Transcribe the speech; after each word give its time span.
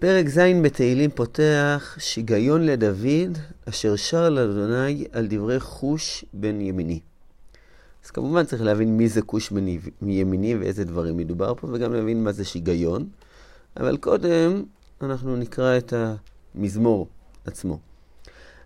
פרק 0.00 0.28
ז' 0.28 0.38
בתהילים 0.62 1.10
פותח 1.10 1.96
שיגיון 1.98 2.66
לדוד, 2.66 3.38
אשר 3.68 3.96
שר 3.96 4.28
לאדוני 4.28 5.04
על 5.12 5.26
דברי 5.30 5.60
חוש 5.60 6.24
בן 6.32 6.60
ימיני. 6.60 7.00
אז 8.04 8.10
כמובן 8.10 8.44
צריך 8.44 8.62
להבין 8.62 8.96
מי 8.96 9.08
זה 9.08 9.22
כוש 9.22 9.50
בן 9.50 9.66
ימיני 10.02 10.54
ואיזה 10.54 10.84
דברים 10.84 11.16
מדובר 11.16 11.54
פה, 11.54 11.68
וגם 11.72 11.94
להבין 11.94 12.24
מה 12.24 12.32
זה 12.32 12.44
שיגיון. 12.44 13.08
אבל 13.76 13.96
קודם 13.96 14.62
אנחנו 15.02 15.36
נקרא 15.36 15.78
את 15.78 15.92
המזמור 16.54 17.08
עצמו. 17.46 17.78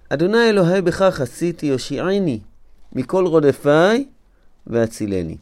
אדוני 0.09 0.51
אלוהי 0.51 0.83
בכך 0.83 1.21
עשיתי, 1.21 1.67
יושיעני 1.67 2.41
מכל 2.93 3.27
רודפיי 3.27 4.07
והצילני. 4.67 5.37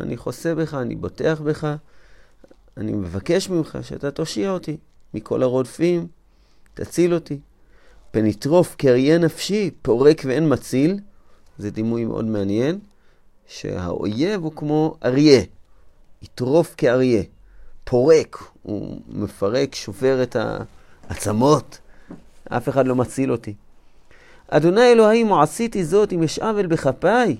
אני 0.00 0.16
חוסה 0.16 0.54
בך, 0.54 0.74
אני 0.74 0.94
בוטח 0.94 1.40
בך, 1.44 1.74
אני 2.76 2.92
מבקש 2.92 3.48
ממך 3.48 3.78
שאתה 3.82 4.10
תושיע 4.10 4.50
אותי. 4.50 4.76
מכל 5.14 5.42
הרודפים, 5.42 6.06
תציל 6.74 7.14
אותי. 7.14 7.38
פן 8.10 8.26
יטרוף 8.26 8.76
נפשי, 9.20 9.70
פורק 9.82 10.22
ואין 10.24 10.52
מציל. 10.52 10.98
זה 11.58 11.70
דימוי 11.70 12.04
מאוד 12.04 12.24
מעניין, 12.24 12.78
שהאויב 13.46 14.42
הוא 14.42 14.52
כמו 14.56 14.96
אריה, 15.04 15.40
יטרוף 16.22 16.74
כאריה, 16.76 17.22
פורק, 17.84 18.38
הוא 18.62 19.00
מפרק, 19.08 19.74
שובר 19.74 20.22
את 20.22 20.36
העצמות, 21.08 21.78
אף 22.48 22.68
אחד 22.68 22.86
לא 22.86 22.96
מציל 22.96 23.32
אותי. 23.32 23.54
אדוני 24.48 24.92
אלוהים, 24.92 25.32
עשיתי 25.32 25.84
זאת 25.84 26.12
אם 26.12 26.22
יש 26.22 26.38
עוול 26.38 26.66
בכפיי, 26.66 27.36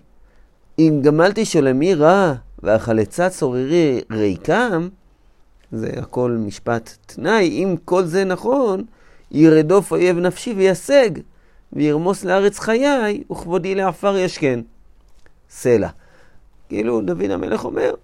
אם 0.78 1.00
גמלתי 1.02 1.44
שולמי 1.44 1.94
רע, 1.94 2.34
והחלצה 2.62 3.30
צוררי 3.30 4.00
ריקם, 4.10 4.88
זה 5.72 5.90
הכל 5.96 6.30
משפט 6.30 6.96
תנאי, 7.06 7.48
אם 7.48 7.76
כל 7.84 8.04
זה 8.04 8.24
נכון, 8.24 8.84
ירדוף 9.30 9.92
אויב 9.92 10.18
נפשי 10.18 10.54
וישג, 10.56 11.10
וירמוס 11.72 12.24
לארץ 12.24 12.58
חיי, 12.58 13.22
וכבודי 13.32 13.74
לעפר 13.74 14.16
ישכן. 14.16 14.60
סלע. 15.50 15.88
כאילו, 16.68 17.00
דוד 17.00 17.30
המלך 17.30 17.64
אומר, 17.64 17.94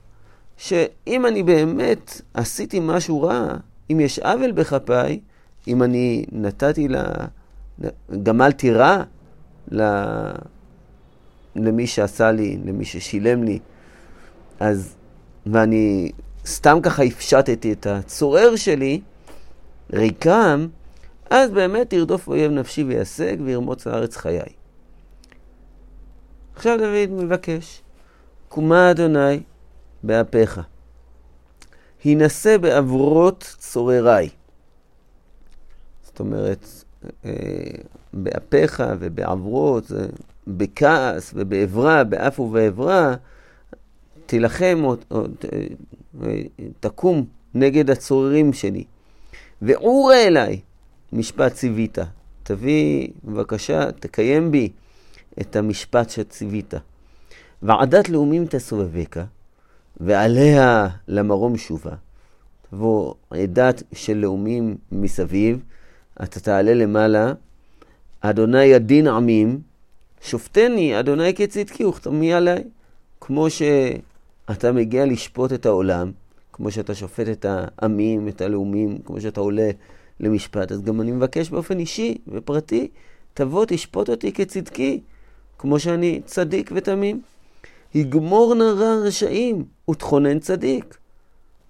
שאם 0.56 1.26
אני 1.26 1.42
באמת 1.42 2.20
עשיתי 2.34 2.80
משהו 2.82 3.22
רע, 3.22 3.54
אם 3.90 4.00
יש 4.00 4.18
עוול 4.18 4.52
בכפיי, 4.52 5.20
אם 5.68 5.82
אני 5.82 6.24
נתתי 6.32 6.88
לה, 6.88 7.04
גמלתי 8.22 8.70
רע 8.70 9.02
ל... 9.72 9.82
למי 11.56 11.86
שעשה 11.86 12.32
לי, 12.32 12.58
למי 12.64 12.84
ששילם 12.84 13.42
לי, 13.42 13.58
אז, 14.60 14.94
ואני 15.46 16.10
סתם 16.48 16.78
ככה 16.82 17.02
הפשטתי 17.02 17.72
את 17.72 17.86
הצורר 17.86 18.56
שלי, 18.56 19.00
ריקם, 19.92 20.66
אז 21.30 21.50
באמת 21.50 21.92
ירדוף 21.92 22.28
אויב 22.28 22.52
נפשי 22.52 22.84
וישג 22.84 23.36
וירמוץ 23.44 23.86
לארץ 23.86 24.16
חיי. 24.16 24.52
עכשיו 26.56 26.78
דוד 26.78 27.24
מבקש, 27.24 27.82
קומה 28.48 28.90
אדוני 28.90 29.40
באפיך, 30.02 30.60
הנשא 32.04 32.56
בעברות 32.56 33.54
צורריי. 33.58 34.28
זאת 36.02 36.20
אומרת, 36.20 36.66
אה, 37.24 37.30
באפיך 38.12 38.82
ובעברות, 38.98 39.84
בכעס 40.46 41.32
ובעברה, 41.34 42.04
באף 42.04 42.40
ובעברה, 42.40 43.14
תילחם 44.28 44.80
או, 44.84 44.96
או 45.10 45.22
תקום 46.80 47.24
נגד 47.54 47.90
הצוררים 47.90 48.52
שלי. 48.52 48.84
ועורה 49.62 50.16
אליי, 50.16 50.60
משפט 51.12 51.52
ציווית. 51.52 51.98
תביא, 52.42 53.08
בבקשה, 53.24 53.92
תקיים 53.92 54.50
בי 54.50 54.68
את 55.40 55.56
המשפט 55.56 56.10
שציווית. 56.10 56.74
ועדת 57.62 58.08
לאומים 58.08 58.46
תסובבך, 58.46 59.20
ועליה 60.00 60.88
למרום 61.08 61.56
שובה. 61.56 61.94
תבוא 62.70 63.14
עדת 63.30 63.82
של 63.92 64.16
לאומים 64.16 64.76
מסביב, 64.92 65.60
אתה 66.22 66.40
תעלה 66.40 66.74
למעלה, 66.74 67.32
אדוני 68.20 68.64
ידין 68.64 69.06
עמים, 69.06 69.60
שופטני, 70.20 71.00
אדוני 71.00 71.34
כצדקי 71.34 71.84
וכתמי 71.84 72.32
עליי. 72.32 72.64
כמו 73.20 73.50
ש... 73.50 73.62
אתה 74.50 74.72
מגיע 74.72 75.06
לשפוט 75.06 75.52
את 75.52 75.66
העולם, 75.66 76.12
כמו 76.52 76.70
שאתה 76.70 76.94
שופט 76.94 77.28
את 77.28 77.46
העמים, 77.48 78.28
את 78.28 78.40
הלאומים, 78.40 78.98
כמו 79.04 79.20
שאתה 79.20 79.40
עולה 79.40 79.70
למשפט, 80.20 80.72
אז 80.72 80.82
גם 80.82 81.00
אני 81.00 81.12
מבקש 81.12 81.50
באופן 81.50 81.78
אישי 81.78 82.18
ופרטי, 82.28 82.88
תבוא 83.34 83.64
תשפוט 83.68 84.10
אותי 84.10 84.32
כצדקי, 84.32 85.00
כמו 85.58 85.78
שאני 85.78 86.20
צדיק 86.24 86.70
ותמים. 86.74 87.22
יגמור 87.94 88.54
נרע 88.54 88.94
רשעים 89.04 89.64
ותכונן 89.90 90.38
צדיק. 90.38 90.98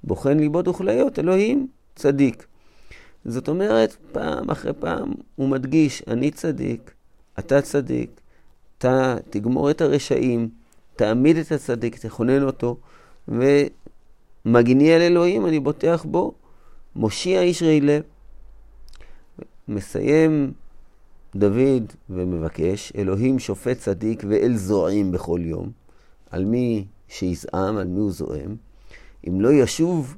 בוחן 0.04 0.38
ליבות 0.38 0.68
וכליות, 0.68 1.18
אלוהים 1.18 1.66
צדיק. 1.96 2.46
זאת 3.24 3.48
אומרת, 3.48 3.96
פעם 4.12 4.50
אחרי 4.50 4.72
פעם 4.72 5.12
הוא 5.36 5.48
מדגיש, 5.48 6.02
אני 6.06 6.30
צדיק, 6.30 6.90
אתה 7.38 7.62
צדיק, 7.62 8.20
אתה 8.78 9.16
תגמור 9.30 9.70
את 9.70 9.80
הרשעים, 9.80 10.48
תעמיד 10.98 11.36
את 11.36 11.52
הצדיק, 11.52 11.98
תכונן 11.98 12.42
אותו, 12.42 12.76
ומגיני 13.28 14.96
אל 14.96 15.00
אלוהים, 15.00 15.46
אני 15.46 15.60
בוטח 15.60 16.04
בו, 16.08 16.32
מושיע 16.96 17.40
איש 17.42 17.62
רעי 17.62 17.80
לב. 17.80 18.02
מסיים 19.68 20.52
דוד 21.36 21.92
ומבקש, 22.10 22.92
אלוהים 22.96 23.38
שופט 23.38 23.78
צדיק 23.78 24.24
ואל 24.28 24.56
זועם 24.56 25.12
בכל 25.12 25.40
יום. 25.42 25.70
על 26.30 26.44
מי 26.44 26.86
שיזעם, 27.08 27.76
על 27.76 27.86
מי 27.86 28.00
הוא 28.00 28.10
זועם. 28.10 28.56
אם 29.28 29.40
לא 29.40 29.52
ישוב, 29.52 30.16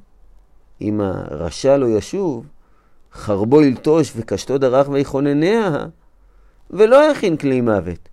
אם 0.81 1.01
הרשע 1.01 1.77
לא 1.77 1.85
ישוב, 1.85 2.45
חרבו 3.13 3.61
ילטוש 3.61 4.13
וקשתו 4.15 4.57
דרך 4.57 4.89
ויכונניה, 4.89 5.85
ולא 6.69 6.95
יכין 6.95 7.37
כלי 7.37 7.61
מוות. 7.61 8.09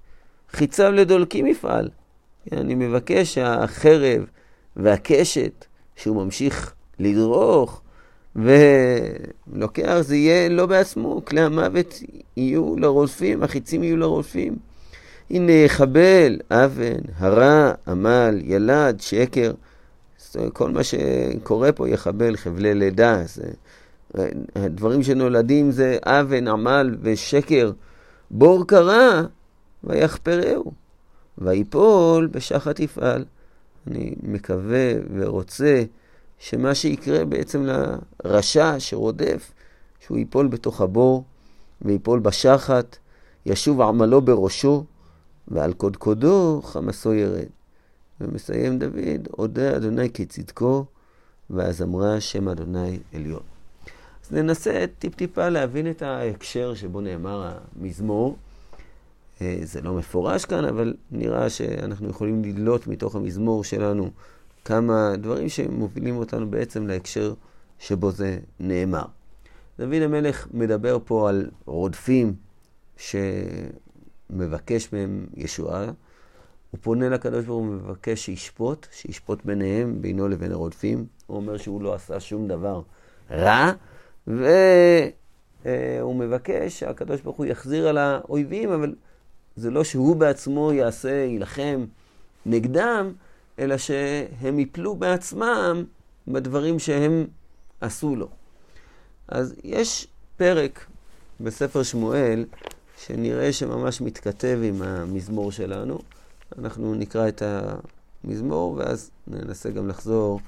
חיציו 0.50 0.92
לדולקים 0.92 1.46
יפעל. 1.46 1.88
אני 2.53 2.75
מבקש 2.75 3.34
שהחרב 3.34 4.25
והקשת, 4.76 5.64
שהוא 5.97 6.25
ממשיך 6.25 6.75
לדרוך 6.98 7.82
ולוקח, 8.36 9.97
זה 10.00 10.16
יהיה 10.16 10.48
לא 10.48 10.66
בעצמו, 10.66 11.25
כלי 11.25 11.41
המוות 11.41 12.03
יהיו 12.36 12.76
לרודפים, 12.76 13.42
החיצים 13.42 13.82
יהיו 13.82 13.97
לרודפים. 13.97 14.56
הנה 15.31 15.53
חבל, 15.69 16.38
אבן, 16.50 16.98
הרע, 17.16 17.72
עמל, 17.88 18.41
ילד, 18.44 19.00
שקר. 19.00 19.53
כל 20.53 20.70
מה 20.70 20.80
שקורה 20.84 21.72
פה 21.72 21.88
יחבל, 21.88 22.36
חבלי 22.36 22.75
לידה. 22.75 23.22
זה, 23.25 23.50
הדברים 24.54 25.03
שנולדים 25.03 25.70
זה 25.70 25.98
אבן, 26.04 26.48
עמל 26.48 26.97
ושקר. 27.03 27.72
בור 28.30 28.66
קרה 28.66 29.22
ויחפרהו. 29.84 30.72
ויפול 31.38 32.26
בשחת 32.26 32.81
יפעל. 32.81 33.25
אני 33.87 34.15
מקווה 34.22 34.93
ורוצה 35.15 35.84
שמה 36.38 36.75
שיקרה 36.75 37.25
בעצם 37.25 37.66
לרשע 38.25 38.75
שרודף, 38.78 39.53
שהוא 40.00 40.19
ייפול 40.19 40.47
בתוך 40.47 40.81
הבור 40.81 41.25
ויפול 41.82 42.21
בשחת, 42.21 42.97
ישוב 43.47 43.81
עמלו 43.81 44.21
בראשו, 44.21 44.84
ועל 45.48 45.72
קודקודו 45.72 46.60
חמסו 46.65 47.15
ירד. 47.15 47.47
ומסיים 48.21 48.78
דוד, 48.78 49.28
אודה 49.38 49.77
אדוני 49.77 50.10
כצדקו, 50.10 50.84
ואז 51.50 51.82
אמרה 51.82 52.21
שם 52.21 52.48
אדוני 52.48 52.98
עליון. 53.15 53.43
אז 54.25 54.32
ננסה 54.32 54.84
טיפ-טיפה 54.98 55.48
להבין 55.48 55.91
את 55.91 56.03
ההקשר 56.03 56.74
שבו 56.74 57.01
נאמר 57.01 57.53
המזמור. 57.77 58.36
אה, 59.42 59.58
זה 59.62 59.80
לא 59.80 59.94
מפורש 59.94 60.44
כאן, 60.44 60.64
אבל 60.64 60.94
נראה 61.10 61.50
שאנחנו 61.50 62.08
יכולים 62.08 62.44
לדלות 62.44 62.86
מתוך 62.86 63.16
המזמור 63.16 63.64
שלנו 63.64 64.10
כמה 64.64 65.16
דברים 65.16 65.48
שמובילים 65.48 66.16
אותנו 66.16 66.50
בעצם 66.50 66.86
להקשר 66.86 67.34
שבו 67.78 68.10
זה 68.10 68.38
נאמר. 68.60 69.04
דוד 69.78 70.02
המלך 70.02 70.48
מדבר 70.52 70.98
פה 71.04 71.28
על 71.28 71.50
רודפים 71.64 72.34
שמבקש 72.96 74.92
מהם 74.92 75.26
ישועה. 75.36 75.84
הוא 76.70 76.78
פונה 76.80 77.08
לקדוש 77.08 77.44
ברוך 77.44 77.64
הוא 77.64 77.68
ומבקש 77.68 78.24
שישפוט, 78.24 78.86
שישפוט 78.92 79.44
ביניהם, 79.44 80.02
בינו 80.02 80.28
לבין 80.28 80.52
הרודפים. 80.52 81.06
הוא 81.26 81.36
אומר 81.36 81.56
שהוא 81.56 81.82
לא 81.82 81.94
עשה 81.94 82.20
שום 82.20 82.48
דבר 82.48 82.82
רע, 83.30 83.72
והוא 84.26 84.44
מבקש 86.16 86.78
שהקדוש 86.80 87.20
ברוך 87.20 87.36
הוא 87.36 87.46
יחזיר 87.46 87.88
על 87.88 87.98
האויבים, 87.98 88.72
אבל 88.72 88.94
זה 89.59 89.71
לא 89.71 89.84
שהוא 89.84 90.16
בעצמו 90.16 90.72
יעשה, 90.72 91.10
יילחם 91.10 91.84
נגדם, 92.47 93.13
אלא 93.59 93.77
שהם 93.78 94.59
יפלו 94.59 94.97
בעצמם 94.97 95.84
בדברים 96.28 96.78
שהם 96.78 97.27
עשו 97.81 98.16
לו. 98.16 98.28
אז 99.28 99.55
יש 99.65 100.07
פרק 100.37 100.87
בספר 101.41 101.83
שמואל 101.83 102.45
שנראה 103.05 103.53
שממש 103.53 104.01
מתכתב 104.01 104.59
עם 104.63 104.83
המזמור 104.83 105.53
שלנו. 105.53 105.99
אנחנו 106.59 106.95
נקרא 106.95 107.28
את 107.28 107.43
המזמור 108.25 108.72
ואז 108.72 109.10
ננסה 109.27 109.71
גם 109.71 109.89
לחזור 109.89 110.41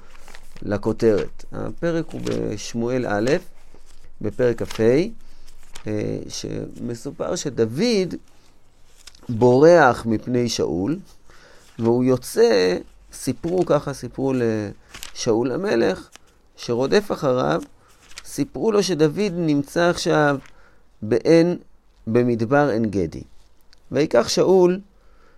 לכותרת. 0.61 1.45
הפרק 1.51 2.05
הוא 2.11 2.21
בשמואל 2.23 3.05
א', 3.07 3.31
בפרק 4.21 4.63
כ"ה, 4.63 4.83
אה, 5.87 6.17
שמסופר 6.27 7.35
שדוד 7.35 8.15
בורח 9.29 10.05
מפני 10.05 10.49
שאול, 10.49 10.99
והוא 11.79 12.03
יוצא, 12.03 12.77
סיפרו 13.13 13.65
ככה, 13.65 13.93
סיפרו 13.93 14.33
לשאול 14.35 15.51
המלך, 15.51 16.09
שרודף 16.55 17.11
אחריו, 17.11 17.61
סיפרו 18.25 18.71
לו 18.71 18.83
שדוד 18.83 19.33
נמצא 19.35 19.89
עכשיו 19.89 20.37
בעין, 21.01 21.57
במדבר 22.07 22.69
עין 22.71 22.85
גדי. 22.85 23.23
ויקח 23.91 24.27
שאול 24.27 24.79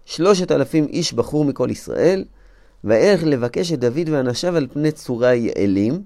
שלושת 0.06 0.51
אלפים 0.51 0.86
איש 0.86 1.13
בחור 1.13 1.45
מכל 1.45 1.68
ישראל, 1.71 2.25
וילך 2.83 3.24
לבקש 3.24 3.71
את 3.71 3.79
דוד 3.79 4.09
ואנשיו 4.12 4.57
על 4.57 4.68
פני 4.74 4.91
צורה 4.91 5.33
יעלים, 5.33 6.03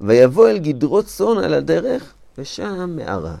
ויבוא 0.00 0.48
אל 0.48 0.58
גדרות 0.58 1.06
צאן 1.06 1.38
על 1.44 1.54
הדרך, 1.54 2.14
ושם 2.38 2.96
מערה. 2.96 3.36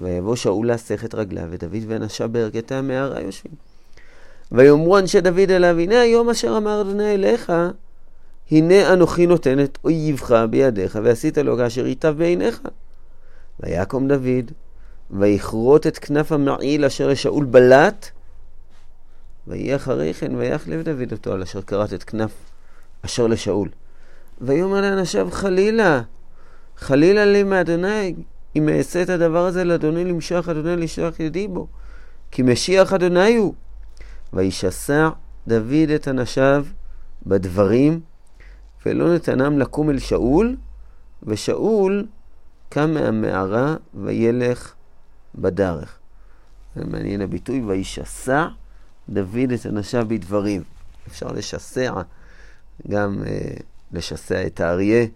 ויבוא 0.00 0.36
שאול 0.36 0.66
להסך 0.66 1.04
את 1.04 1.14
רגליו, 1.14 1.44
ודוד 1.50 1.82
ואנשיו 1.86 2.28
בערכי 2.28 2.60
המערה 2.70 3.20
יושבים. 3.20 3.52
ויאמרו 4.52 4.98
אנשי 4.98 5.20
דוד 5.20 5.50
אליו, 5.50 5.78
הנה 5.78 6.00
היום 6.00 6.30
אשר 6.30 6.56
אמר 6.56 6.80
אדוני 6.80 7.14
אליך, 7.14 7.52
הנה 8.50 8.92
אנוכי 8.92 9.26
נותן 9.26 9.60
את 9.60 9.78
אויבך 9.84 10.44
בידיך, 10.50 10.98
ועשית 11.02 11.38
לו 11.38 11.56
כאשר 11.56 11.86
ייטב 11.86 12.14
בעיניך. 12.18 12.60
ויקום 13.60 14.08
דוד, 14.08 14.52
ויכרות 15.10 15.86
את 15.86 15.98
כנף 15.98 16.32
המעיל 16.32 16.84
אשר 16.84 17.08
לשאול 17.08 17.44
בלט, 17.44 18.10
ויהי 19.46 19.76
אחרי 19.76 20.14
כן, 20.14 20.34
ויחלב 20.34 20.82
דוד 20.82 21.12
אותו 21.12 21.32
על 21.32 21.42
אשר 21.42 21.62
כרת 21.62 21.92
את 21.92 22.04
כנף 22.04 22.30
אשר 23.04 23.26
לשאול. 23.26 23.68
ויאמר 24.40 24.80
לאנשיו, 24.80 25.28
חלילה, 25.30 26.02
חלילה 26.76 27.24
לי 27.24 27.42
מאדוני, 27.42 28.14
אם 28.56 28.68
אעשה 28.68 29.02
את 29.02 29.08
הדבר 29.08 29.46
הזה 29.46 29.64
לאדוני 29.64 30.04
למשוח 30.04 30.48
אדוני 30.48 30.76
לשלוח 30.76 31.20
ידי 31.20 31.48
בו, 31.48 31.66
כי 32.30 32.42
משיח 32.42 32.92
אדוני 32.92 33.36
הוא. 33.36 33.54
וישסע 34.32 35.08
דוד 35.46 35.90
את 35.94 36.08
אנשיו 36.08 36.66
בדברים, 37.26 38.00
ולא 38.86 39.14
נתנם 39.14 39.58
לקום 39.58 39.90
אל 39.90 39.98
שאול, 39.98 40.56
ושאול 41.22 42.06
קם 42.68 42.94
מהמערה 42.94 43.76
וילך 43.94 44.74
בדרך. 45.34 45.98
זה 46.76 46.84
מעניין 46.84 47.20
הביטוי, 47.20 47.60
וישסע 47.60 48.46
דוד 49.08 49.52
את 49.54 49.66
אנשיו 49.66 50.06
בדברים. 50.08 50.62
אפשר 51.08 51.26
לשסע, 51.26 51.92
גם 52.88 53.22
אה, 53.26 53.54
לשסע 53.92 54.46
את 54.46 54.60
האריה, 54.60 55.06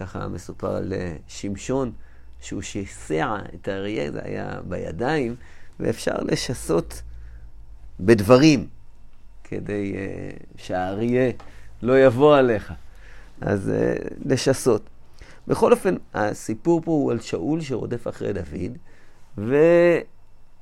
ככה 0.00 0.28
מסופר 0.28 0.76
על 0.76 0.92
אה, 0.92 1.16
שמשון, 1.28 1.92
שהוא 2.40 2.62
שיסע 2.62 3.36
את 3.54 3.68
האריה, 3.68 4.12
זה 4.12 4.20
היה 4.24 4.60
בידיים, 4.68 5.36
ואפשר 5.80 6.16
לשסות 6.22 7.02
בדברים, 8.00 8.66
כדי 9.44 9.94
אה, 9.96 10.30
שהאריה 10.56 11.30
לא 11.82 12.04
יבוא 12.04 12.36
עליך. 12.36 12.72
אז 13.40 13.70
אה, 13.70 13.94
לשסות. 14.24 14.82
בכל 15.48 15.72
אופן, 15.72 15.94
הסיפור 16.14 16.82
פה 16.84 16.90
הוא 16.90 17.12
על 17.12 17.20
שאול 17.20 17.60
שרודף 17.60 18.08
אחרי 18.08 18.32
דוד, 18.32 18.78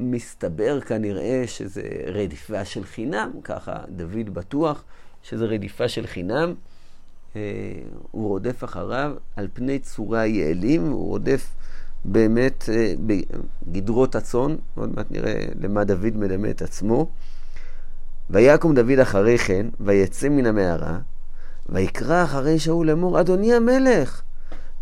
ומסתבר 0.01 0.81
כנראה 0.81 1.43
שזה 1.47 1.83
רדיפה 2.07 2.65
של 2.65 2.85
חינם, 2.85 3.31
ככה 3.45 3.77
דוד 3.89 4.35
בטוח 4.35 4.85
שזה 5.23 5.45
רדיפה 5.45 5.89
של 5.89 6.07
חינם. 6.07 6.55
אה, 7.37 7.41
הוא 8.11 8.29
רודף 8.29 8.65
אחריו 8.65 9.13
על 9.37 9.49
פני 9.53 9.79
צורה 9.79 10.27
יעלים, 10.27 10.87
הוא 10.87 11.09
רודף 11.09 11.47
באמת 12.09 12.69
אה, 12.73 12.95
בגדרות 13.67 14.15
הצאן, 14.15 14.57
עוד 14.75 14.93
מעט 14.97 15.07
נראה 15.11 15.45
למה 15.61 15.85
דוד 15.85 16.17
מדמה 16.17 16.51
את 16.51 16.63
עצמו. 16.63 17.09
ויקום 18.31 18.75
דוד 18.75 18.99
אחרי 19.03 19.39
כן, 19.39 19.67
ויצא 19.81 20.29
מן 20.29 20.47
המערה, 20.47 20.99
ויקרא 21.69 22.25
אחרי 22.25 22.59
שאול 22.59 22.87
לאמור, 22.87 23.21
אדוני 23.21 23.55
המלך. 23.55 24.23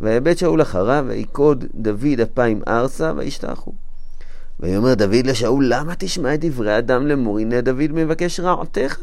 ויבט 0.00 0.38
שאול 0.38 0.62
אחריו, 0.62 1.04
ויקוד 1.08 1.64
דוד 1.74 2.20
אפיים 2.22 2.62
ארצה, 2.68 3.12
וישתחו. 3.16 3.72
ויאמר 4.60 4.94
דוד 4.94 5.26
לשאול, 5.26 5.64
למה 5.68 5.94
תשמע 5.98 6.34
את 6.34 6.44
דברי 6.44 6.78
אדם 6.78 7.06
לאמור, 7.06 7.38
הנה 7.38 7.60
דוד 7.60 7.92
מבקש 7.92 8.40
רעתך. 8.40 8.98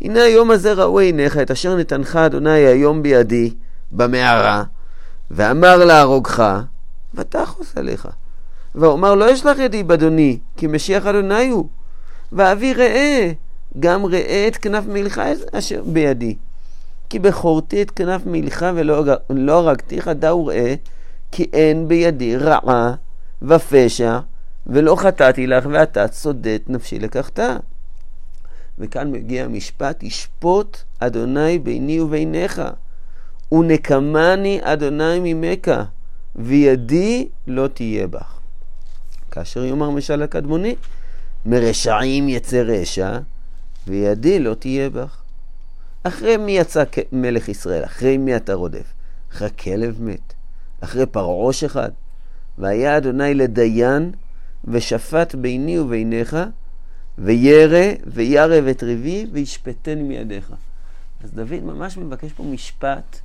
הנה 0.00 0.22
היום 0.22 0.50
הזה 0.50 0.72
ראו 0.72 0.98
עיניך 0.98 1.36
את 1.36 1.50
אשר 1.50 1.76
נתנך 1.76 2.16
אדוני 2.16 2.50
היום 2.50 3.02
בידי, 3.02 3.54
במערה, 3.92 4.64
ואמר 5.30 5.84
להרוגך, 5.84 6.60
ותחוס 7.14 7.76
עליך. 7.76 8.08
ואומר 8.74 9.14
לא 9.14 9.32
אשלח 9.34 9.58
ידי 9.58 9.82
באדוני, 9.82 10.38
כי 10.56 10.66
משיח 10.66 11.06
אדוני 11.06 11.48
הוא. 11.48 11.68
ואבי 12.32 12.74
ראה, 12.74 13.32
גם 13.78 14.06
ראה 14.06 14.48
את 14.48 14.56
כנף 14.56 14.84
מלך 14.86 15.20
אשר 15.52 15.82
בידי. 15.86 16.36
כי 17.08 17.18
בכורתי 17.18 17.82
את 17.82 17.90
כנף 17.90 18.22
מלך 18.26 18.66
ולא 18.74 19.04
לא 19.30 19.58
הרגתיך, 19.58 20.08
דע 20.08 20.34
וראה, 20.34 20.74
כי 21.32 21.46
אין 21.52 21.88
בידי 21.88 22.36
רעה 22.36 22.94
ופשע, 23.42 24.18
ולא 24.66 24.96
חטאתי 24.96 25.46
לך, 25.46 25.66
ואתה 25.70 26.08
צודק 26.08 26.62
נפשי 26.66 26.98
לקחת. 26.98 27.40
וכאן 28.78 29.12
מגיע 29.12 29.44
המשפט, 29.44 30.02
ישפוט 30.02 30.78
אדוני 30.98 31.58
ביני 31.58 32.00
וביניך, 32.00 32.62
ונקמני 33.52 34.60
אדוני 34.62 35.34
ממך, 35.34 35.70
וידי 36.36 37.28
לא 37.46 37.68
תהיה 37.68 38.06
בך. 38.06 38.38
כאשר 39.30 39.64
יאמר 39.64 39.90
משל 39.90 40.22
הקדמוני, 40.22 40.74
מרשעים 41.46 42.28
יצא 42.28 42.62
רשע, 42.66 43.18
וידי 43.86 44.38
לא 44.38 44.54
תהיה 44.54 44.90
בך. 44.90 45.22
אחרי 46.02 46.36
מי 46.36 46.52
יצא 46.52 46.84
מלך 47.12 47.48
ישראל? 47.48 47.84
אחרי 47.84 48.18
מי 48.18 48.36
אתה 48.36 48.54
רודף? 48.54 48.92
אחרי 49.32 49.48
כלב 49.58 50.02
מת? 50.02 50.32
אחרי 50.80 51.06
פרעוש 51.06 51.64
אחד? 51.64 51.90
והיה 52.58 52.96
אדוני 52.96 53.34
לדיין, 53.34 54.12
ושפט 54.64 55.34
ביני 55.34 55.78
וביניך, 55.78 56.36
וירא 57.18 57.92
וירב 58.06 58.64
את 58.66 58.82
ריבי, 58.82 59.26
וישפטני 59.32 60.02
מידיך. 60.02 60.52
אז 61.24 61.30
דוד 61.32 61.62
ממש 61.64 61.96
מבקש 61.96 62.32
פה 62.32 62.42
משפט, 62.42 63.20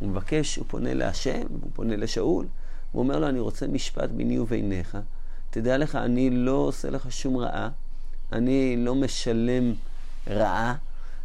הוא 0.00 0.08
מבקש, 0.08 0.56
הוא 0.56 0.64
פונה 0.68 0.94
להשם, 0.94 1.42
הוא 1.62 1.70
פונה 1.74 1.96
לשאול, 1.96 2.46
הוא 2.92 3.02
אומר 3.02 3.18
לו, 3.18 3.28
אני 3.28 3.40
רוצה 3.40 3.66
משפט 3.66 4.10
ביני 4.10 4.38
וביניך. 4.38 4.98
תדע 5.50 5.78
לך, 5.78 5.94
אני 5.94 6.30
לא 6.30 6.52
עושה 6.52 6.90
לך 6.90 7.12
שום 7.12 7.36
רעה, 7.36 7.68
אני 8.32 8.76
לא 8.78 8.94
משלם 8.94 9.72
רעה, 10.26 10.74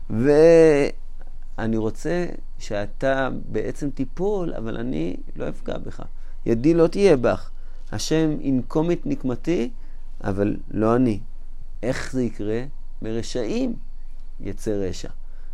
ואני 0.10 1.78
רוצה 1.78 2.26
שאתה 2.60 3.30
בעצם 3.52 3.90
תיפול, 3.90 4.54
אבל 4.54 4.78
אני 4.78 5.16
לא 5.36 5.50
אפגע 5.50 5.78
בך. 5.78 6.02
ידי 6.46 6.74
לא 6.74 6.88
תהיה 6.88 7.18
בך. 7.18 7.50
השם 7.92 8.38
ינקום 8.42 8.92
את 8.92 9.06
נקמתי, 9.06 9.70
אבל 10.24 10.58
לא 10.72 10.96
אני. 10.96 11.20
איך 11.84 12.12
זה 12.12 12.24
יקרה? 12.24 12.64
מרשעים 13.02 13.76
יצא 14.40 14.72
רשע. 14.72 15.10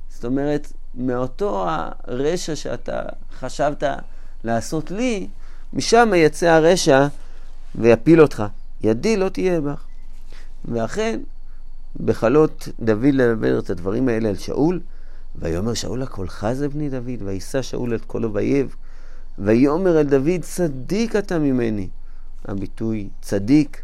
זאת 0.10 0.26
אומרת, 0.26 0.74
מאותו 1.00 1.65
הרשע 1.68 2.56
שאתה 2.56 3.01
חשבת 3.39 3.84
לעשות 4.44 4.91
לי, 4.91 5.27
משם 5.74 6.12
יצא 6.15 6.48
הרשע 6.48 7.08
ויפיל 7.75 8.22
אותך. 8.22 8.44
ידי 8.82 9.18
לא 9.18 9.29
תהיה 9.29 9.62
בך. 9.62 9.84
ואכן, 10.65 11.20
בחלות 12.06 12.68
דוד 12.79 13.13
לדבר 13.13 13.60
את 13.60 13.70
הדברים 13.70 14.10
האלה 14.10 14.29
על 14.29 14.36
שאול, 14.36 14.79
ויאמר 15.36 15.74
שאול 15.74 16.03
הקולך 16.03 16.48
זה 16.53 16.70
בני 16.70 16.89
דוד, 16.89 17.22
ויישא 17.25 17.62
שאול 17.62 17.96
את 17.96 18.06
כל 18.06 18.24
אויב, 18.24 18.75
ויאמר 19.39 20.00
אל 20.00 20.03
דוד 20.03 20.41
צדיק 20.41 21.15
אתה 21.15 21.39
ממני. 21.39 21.88
הביטוי 22.46 23.08
צדיק, 23.22 23.82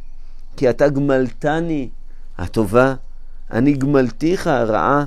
כי 0.57 0.69
אתה 0.69 0.89
גמלתני 0.89 1.89
הטובה, 2.37 2.95
אני 3.51 3.73
גמלתיך 3.73 4.47
הרעה, 4.47 5.05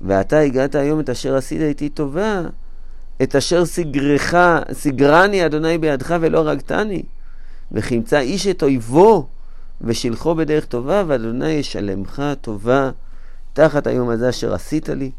ואתה 0.00 0.38
הגעת 0.38 0.74
היום 0.74 1.00
את 1.00 1.10
אשר 1.10 1.36
עשית 1.36 1.60
איתי 1.60 1.88
טובה, 1.88 2.42
את 3.22 3.36
אשר 3.36 3.64
סגרך, 3.64 4.34
סגרני 4.72 5.46
אדוני 5.46 5.78
בידך 5.78 6.16
ולא 6.20 6.38
הרגתני, 6.38 7.02
וכימצא 7.72 8.18
איש 8.18 8.46
את 8.46 8.62
אויבו 8.62 9.26
ושילחו 9.80 10.34
בדרך 10.34 10.64
טובה, 10.64 11.04
ואדוני 11.06 11.50
ישלמך 11.50 12.22
טובה 12.40 12.90
תחת 13.52 13.86
היום 13.86 14.08
הזה 14.08 14.28
אשר 14.28 14.54
עשית 14.54 14.88
לי, 14.88 15.10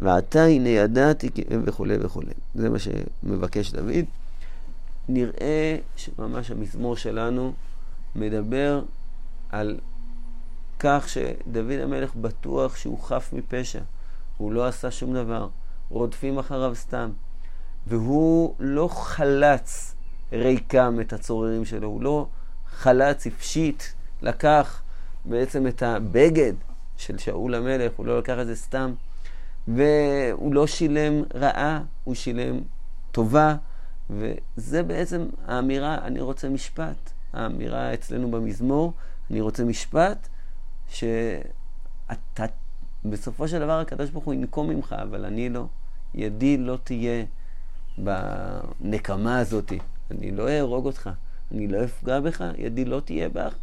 ועתה 0.00 0.44
הנה 0.44 0.68
ידעתי 0.68 1.30
וכולי 1.64 1.96
וכולי. 2.00 2.32
זה 2.54 2.70
מה 2.70 2.78
שמבקש 2.78 3.72
דוד. 3.72 4.04
נראה 5.08 5.76
שממש 5.96 6.50
המזמור 6.50 6.96
שלנו 6.96 7.52
מדבר 8.16 8.82
על 9.50 9.78
כך 10.78 11.08
שדוד 11.08 11.80
המלך 11.82 12.14
בטוח 12.14 12.76
שהוא 12.76 12.98
חף 13.02 13.30
מפשע, 13.32 13.80
הוא 14.38 14.52
לא 14.52 14.66
עשה 14.66 14.90
שום 14.90 15.14
דבר, 15.14 15.48
רודפים 15.88 16.38
אחריו 16.38 16.74
סתם. 16.74 17.10
והוא 17.86 18.54
לא 18.58 18.88
חלץ 18.88 19.94
ריקם 20.32 20.98
את 21.00 21.12
הצוררים 21.12 21.64
שלו, 21.64 21.88
הוא 21.88 22.02
לא 22.02 22.26
חלץ, 22.70 23.26
הפשיט, 23.26 23.82
לקח 24.22 24.82
בעצם 25.24 25.66
את 25.66 25.82
הבגד 25.82 26.52
של 26.96 27.18
שאול 27.18 27.54
המלך, 27.54 27.92
הוא 27.96 28.06
לא 28.06 28.18
לקח 28.18 28.36
את 28.40 28.46
זה 28.46 28.56
סתם, 28.56 28.92
והוא 29.68 30.54
לא 30.54 30.66
שילם 30.66 31.22
רעה, 31.34 31.80
הוא 32.04 32.14
שילם 32.14 32.60
טובה, 33.12 33.56
וזה 34.10 34.82
בעצם 34.82 35.26
האמירה, 35.46 35.98
אני 36.04 36.20
רוצה 36.20 36.48
משפט. 36.48 37.10
האמירה 37.32 37.94
אצלנו 37.94 38.30
במזמור, 38.30 38.92
אני 39.30 39.40
רוצה 39.40 39.64
משפט, 39.64 40.28
שאתה, 40.88 42.44
בסופו 43.04 43.48
של 43.48 43.58
דבר 43.58 43.80
הקדוש 43.80 44.10
ברוך 44.10 44.24
הוא 44.24 44.34
ינקום 44.34 44.70
ממך, 44.70 44.94
אבל 45.02 45.24
אני 45.24 45.48
לא. 45.48 45.66
ידי 46.14 46.56
לא 46.56 46.78
תהיה 46.84 47.24
בנקמה 47.98 49.38
הזאת. 49.38 49.72
אני 50.10 50.30
לא 50.30 50.48
אהרוג 50.48 50.86
אותך, 50.86 51.10
אני 51.52 51.68
לא 51.68 51.84
אפגע 51.84 52.20
בך, 52.20 52.44
ידי 52.58 52.84
לא 52.84 53.00
תהיה 53.04 53.28
בך, 53.28 53.54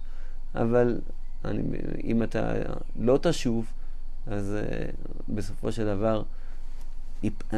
אבל 0.55 1.01
אני, 1.45 1.61
אם 2.03 2.23
אתה 2.23 2.53
לא 2.99 3.19
תשוב, 3.21 3.65
אז 4.27 4.55
uh, 4.55 4.95
בסופו 5.29 5.71
של 5.71 5.85
דבר 5.85 6.23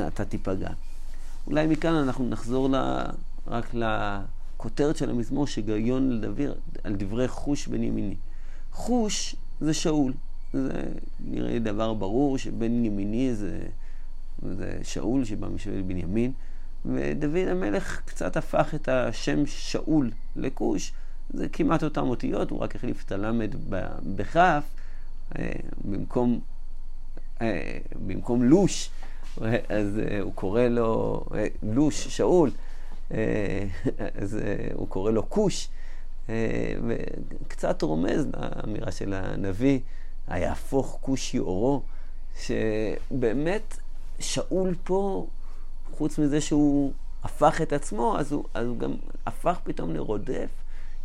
אתה 0.07 0.25
תיפגע. 0.25 0.69
אולי 1.48 1.67
מכאן 1.67 1.93
אנחנו 1.93 2.29
נחזור 2.29 2.69
לה, 2.69 3.05
רק 3.48 3.74
לכותרת 3.74 4.98
של 4.98 5.10
המזמור, 5.10 5.48
שגיון 5.48 6.10
לדבר 6.10 6.53
על 6.84 6.96
דברי 6.96 7.27
חוש 7.27 7.67
בן 7.67 7.84
ימיני. 7.84 8.15
חוש 8.72 9.36
זה 9.60 9.74
שאול. 9.74 10.13
זה 10.53 10.83
נראה 11.19 11.51
לי 11.51 11.59
דבר 11.59 11.93
ברור 11.93 12.37
שבן 12.37 12.85
ימיני 12.85 13.35
זה, 13.35 13.59
זה 14.43 14.79
שאול 14.83 15.25
שבא 15.25 15.47
משבט 15.47 15.83
בנימין. 15.87 16.31
ודוד 16.85 17.47
המלך 17.47 18.01
קצת 18.05 18.37
הפך 18.37 18.75
את 18.75 18.89
השם 18.89 19.45
שאול 19.45 20.11
לכוש, 20.35 20.93
זה 21.33 21.49
כמעט 21.49 21.83
אותן 21.83 22.01
אותיות, 22.01 22.49
הוא 22.49 22.59
רק 22.59 22.75
החליף 22.75 23.03
את 23.05 23.11
הלמד 23.11 23.55
בכף, 24.15 24.63
אה, 25.39 25.51
במקום, 25.85 26.39
אה, 27.41 27.77
במקום 28.07 28.43
לוש, 28.43 28.89
אז 29.69 29.99
אה, 29.99 30.21
הוא 30.21 30.33
קורא 30.33 30.61
לו 30.61 31.23
לוש, 31.63 32.07
שאול, 32.07 32.51
אז 34.21 34.39
הוא 34.73 34.87
קורא 34.87 35.11
לו 35.11 35.29
כוש, 35.29 35.69
וקצת 36.87 37.81
רומז 37.81 38.27
לאמירה 38.33 38.91
של 38.91 39.13
הנביא, 39.13 39.79
היהפוך 40.27 40.98
כוש 41.01 41.34
יאורו, 41.34 41.81
שבאמת 42.39 43.77
שאול 44.19 44.75
פה 44.84 45.27
חוץ 45.91 46.19
מזה 46.19 46.41
שהוא 46.41 46.91
הפך 47.24 47.62
את 47.62 47.74
עצמו, 47.74 48.19
אז 48.19 48.31
הוא, 48.31 48.43
אז 48.53 48.67
הוא 48.67 48.77
גם 48.77 48.93
הפך 49.25 49.60
פתאום 49.63 49.93
לרודף. 49.93 50.50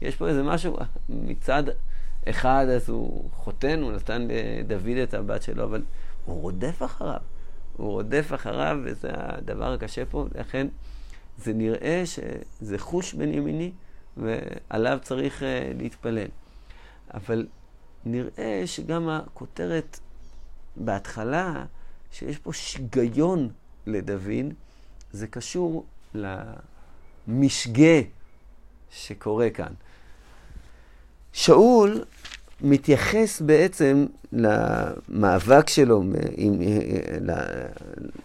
יש 0.02 0.16
פה 0.16 0.28
איזה 0.28 0.42
משהו, 0.42 0.76
מצד 1.08 1.62
אחד 2.28 2.66
אז 2.76 2.88
הוא 2.88 3.30
חותן, 3.34 3.82
הוא 3.82 3.92
נתן 3.92 4.28
לדוד 4.68 4.96
את 5.02 5.14
הבת 5.14 5.42
שלו, 5.42 5.64
אבל 5.64 5.82
הוא 6.24 6.40
רודף 6.40 6.82
אחריו. 6.82 7.20
הוא 7.76 7.90
רודף 7.90 8.30
אחריו, 8.34 8.78
וזה 8.84 9.08
הדבר 9.12 9.72
הקשה 9.72 10.04
פה, 10.06 10.26
לכן 10.34 10.66
זה 11.38 11.52
נראה 11.52 12.02
שזה 12.06 12.78
חוש 12.78 13.14
בן 13.14 13.34
ימיני, 13.34 13.72
ועליו 14.16 14.98
צריך 15.02 15.42
uh, 15.42 15.44
להתפלל. 15.78 16.28
אבל 17.14 17.46
נראה 18.04 18.62
שגם 18.66 19.08
הכותרת 19.08 20.00
בהתחלה, 20.76 21.64
שיש 22.12 22.38
פה 22.38 22.52
שיגיון 22.52 23.48
לדוד, 23.86 24.54
זה 25.12 25.26
קשור 25.26 25.84
למשגה 27.28 28.00
שקורה 28.90 29.50
כאן. 29.50 29.72
שאול 31.32 32.04
מתייחס 32.60 33.40
בעצם 33.40 34.06
למאבק 34.32 35.68
שלו, 35.68 36.02
עם, 36.36 36.60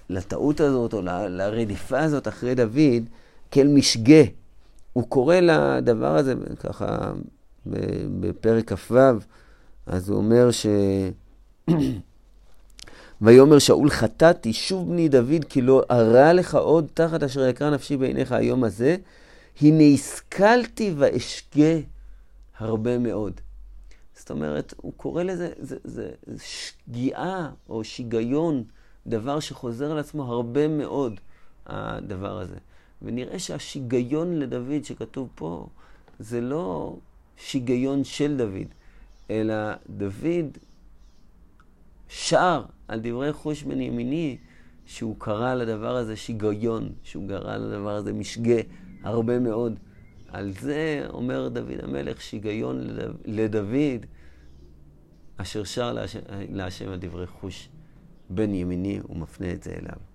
לטעות 0.10 0.60
הזאת 0.60 0.93
או 0.93 1.01
לרדיפה 1.29 2.00
הזאת 2.00 2.27
אחרי 2.27 2.55
דוד 2.55 3.03
כאל 3.51 3.67
משגה. 3.67 4.24
הוא 4.93 5.10
קורא 5.10 5.36
לדבר 5.36 6.15
הזה 6.15 6.34
ככה 6.60 7.12
בפרק 8.19 8.74
כ"ו, 8.74 8.96
אז 9.88 10.10
הוא 10.10 10.17
אומר 10.17 10.51
ש... 10.51 10.65
ויאמר 13.22 13.60
שאול 13.60 13.89
חטאתי, 13.89 14.53
שוב 14.53 14.89
בני 14.89 15.10
דוד, 15.10 15.46
כי 15.50 15.62
לא 15.62 15.84
ארע 15.91 16.34
לך 16.34 16.56
עוד 16.56 16.88
תחת 16.94 17.24
אשר 17.24 17.48
יקרא 17.48 17.70
נפשי 17.70 17.98
בעיניך 17.98 18.32
היום 18.32 18.63
הזה. 18.63 18.98
הנה 19.62 19.84
השכלתי 19.84 20.94
ואשגה 20.98 21.79
הרבה 22.58 22.98
מאוד. 22.98 23.41
זאת 24.15 24.32
אומרת, 24.32 24.74
הוא 24.77 24.94
קורא 24.98 25.24
לזה, 25.24 25.50
זה, 25.60 25.75
זה, 25.84 26.10
זה 26.25 26.44
שגיאה 26.44 27.50
או 27.70 27.84
שיגיון, 27.84 28.63
דבר 29.08 29.39
שחוזר 29.39 29.91
על 29.91 30.00
עצמו 30.00 30.24
הרבה 30.24 30.67
מאוד, 30.67 31.20
הדבר 31.65 32.39
הזה. 32.39 32.58
ונראה 33.01 33.39
שהשיגיון 33.39 34.39
לדוד 34.39 34.84
שכתוב 34.84 35.29
פה, 35.36 35.67
זה 36.20 36.41
לא 36.41 36.96
שיגיון 37.38 38.03
של 38.03 38.38
דוד, 38.38 38.67
אלא 39.29 39.55
דוד 39.89 40.57
שר 42.07 42.65
על 42.88 43.00
דברי 43.03 43.34
חוש 43.34 43.63
בן 43.63 43.81
ימיני, 43.81 44.38
שהוא 44.86 45.15
קרא 45.19 45.55
לדבר 45.55 45.96
הזה 45.96 46.15
שיגיון, 46.15 46.89
שהוא 47.03 47.29
קרא 47.29 47.57
לדבר 47.57 47.96
הזה 47.96 48.13
משגה 48.13 48.62
הרבה 49.03 49.39
מאוד. 49.39 49.79
על 50.27 50.51
זה 50.51 51.05
אומר 51.10 51.48
דוד 51.48 51.79
המלך, 51.84 52.22
שיגיון 52.22 52.88
לדוד, 53.25 54.05
אשר 55.38 55.63
שר 55.63 55.98
להשם 56.50 56.89
על 56.89 57.00
דברי 57.00 57.27
חוש 57.27 57.69
בן 58.29 58.53
ימיני, 58.53 59.00
הוא 59.03 59.17
מפנה 59.17 59.51
את 59.51 59.63
זה 59.63 59.72
אליו. 59.72 60.07